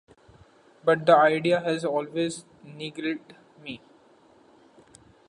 But 0.83 1.05
the 1.05 1.15
idea 1.15 1.59
has 1.59 1.85
always 1.85 2.43
niggled 2.65 3.19
me. 3.63 3.81